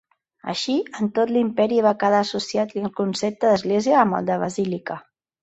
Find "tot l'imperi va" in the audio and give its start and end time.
1.19-1.91